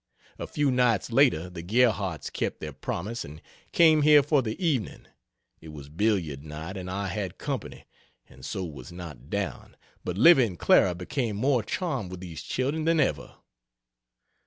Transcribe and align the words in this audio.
A 0.39 0.47
few 0.47 0.71
nights 0.71 1.11
later 1.11 1.47
the 1.47 1.61
Gerhardts 1.61 2.31
kept 2.33 2.59
their 2.59 2.73
promise 2.73 3.23
and 3.23 3.39
came 3.71 4.01
here 4.01 4.23
for 4.23 4.41
the 4.41 4.59
evening. 4.59 5.05
It 5.59 5.67
was 5.67 5.89
billiard 5.89 6.43
night 6.43 6.75
and 6.75 6.89
I 6.89 7.07
had 7.09 7.37
company 7.37 7.85
and 8.27 8.43
so 8.43 8.65
was 8.65 8.91
not 8.91 9.29
down; 9.29 9.77
but 10.03 10.17
Livy 10.17 10.43
and 10.45 10.57
Clara 10.57 10.95
became 10.95 11.35
more 11.35 11.61
charmed 11.61 12.09
with 12.09 12.19
these 12.19 12.41
children 12.41 12.85
than 12.85 12.99
ever. 12.99 13.35